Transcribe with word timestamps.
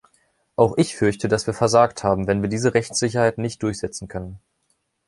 Auch 0.55 0.79
ich 0.79 0.95
fürchte, 0.95 1.27
dass 1.27 1.45
wir 1.45 1.53
versagt 1.53 2.03
haben, 2.03 2.25
wenn 2.25 2.41
wir 2.41 2.49
diese 2.49 2.73
Rechtssicherheit 2.73 3.37
nicht 3.37 3.61
durchsetzen 3.61 4.07
können. 4.07 4.39